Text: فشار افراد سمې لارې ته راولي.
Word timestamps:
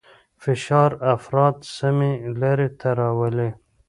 فشار 0.43 0.91
افراد 1.15 1.55
سمې 1.77 2.11
لارې 2.41 2.67
ته 2.79 2.89
راولي. 2.99 3.49